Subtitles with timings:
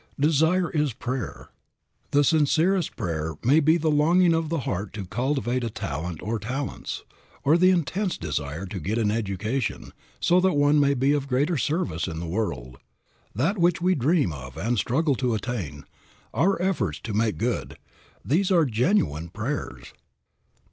[0.19, 1.49] Desire is prayer.
[2.09, 6.39] The sincerest prayer may be the longing of the heart to cultivate a talent or
[6.39, 7.03] talents,
[7.43, 11.55] or the intense desire to get an education so that one may be of greater
[11.55, 12.79] service in the world.
[13.35, 15.83] That which we dream of and struggle to attain,
[16.33, 17.77] our efforts to make good;
[18.25, 19.93] these are genuine prayers.